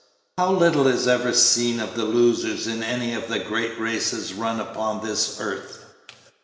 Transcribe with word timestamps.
How 0.39 0.49
little 0.51 0.87
is 0.87 1.07
ever 1.07 1.31
seen 1.31 1.79
of 1.79 1.93
the 1.93 2.05
losers 2.05 2.65
in 2.65 2.81
any 2.81 3.13
of 3.13 3.27
the 3.27 3.37
great 3.37 3.79
races 3.79 4.33
run 4.33 4.59
upon 4.59 5.05
this 5.05 5.39
earth? 5.39 5.85